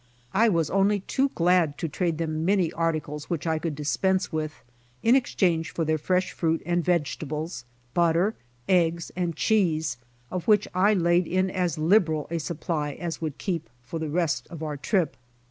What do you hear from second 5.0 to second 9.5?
in exchange for their fresh fruit and vegetables, butter, eggs and